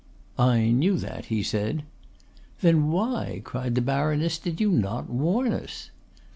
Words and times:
"I 0.39 0.71
knew 0.71 0.97
that," 0.97 1.25
he 1.25 1.43
said. 1.43 1.83
"Then 2.61 2.89
why," 2.89 3.41
cried 3.43 3.75
the 3.75 3.81
baroness, 3.81 4.39
"did 4.39 4.59
you 4.59 4.71
not 4.71 5.11
warn 5.11 5.53
us?" 5.53 5.91